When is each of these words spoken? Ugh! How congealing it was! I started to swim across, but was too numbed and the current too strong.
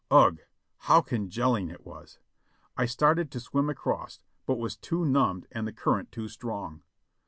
Ugh! 0.09 0.39
How 0.79 1.01
congealing 1.01 1.69
it 1.69 1.85
was! 1.85 2.17
I 2.75 2.87
started 2.87 3.29
to 3.29 3.39
swim 3.39 3.69
across, 3.69 4.19
but 4.47 4.57
was 4.57 4.75
too 4.75 5.05
numbed 5.05 5.45
and 5.51 5.67
the 5.67 5.71
current 5.71 6.11
too 6.11 6.27
strong. 6.27 6.81